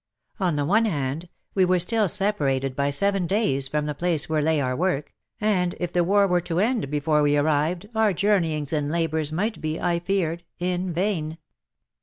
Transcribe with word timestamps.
On 0.39 0.55
the 0.55 0.65
one 0.65 0.85
hand, 0.85 1.29
we 1.53 1.63
were 1.63 1.77
still 1.77 2.07
separated 2.09 2.75
by 2.75 2.89
seven 2.89 3.27
days 3.27 3.67
from 3.67 3.85
the 3.85 3.93
place 3.93 4.27
where 4.27 4.41
lay 4.41 4.59
our 4.59 4.75
work, 4.75 5.13
and 5.39 5.75
if 5.79 5.93
the 5.93 6.03
war 6.03 6.25
were 6.25 6.41
to 6.41 6.59
end 6.59 6.89
before 6.89 7.21
we 7.21 7.37
arrived 7.37 7.87
our 7.93 8.11
journeyings 8.11 8.73
and 8.73 8.91
labours 8.91 9.31
might 9.31 9.61
be, 9.61 9.79
I 9.79 9.99
feared, 9.99 10.43
in 10.57 10.91
vain. 10.91 11.37